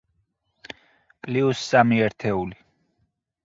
პლიუს 1.27 1.63
სამი 1.67 2.03
ერთეული. 2.09 2.61